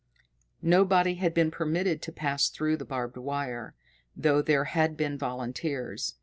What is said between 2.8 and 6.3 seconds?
barbed wire, though there had been volunteers.